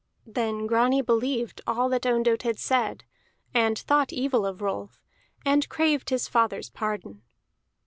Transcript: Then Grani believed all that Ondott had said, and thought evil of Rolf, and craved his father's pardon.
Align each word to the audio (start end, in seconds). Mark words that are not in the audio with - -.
Then 0.25 0.65
Grani 0.65 1.03
believed 1.03 1.61
all 1.67 1.87
that 1.89 2.07
Ondott 2.07 2.41
had 2.41 2.57
said, 2.57 3.03
and 3.53 3.77
thought 3.77 4.11
evil 4.11 4.47
of 4.47 4.59
Rolf, 4.59 4.99
and 5.45 5.69
craved 5.69 6.09
his 6.09 6.27
father's 6.27 6.71
pardon. 6.71 7.21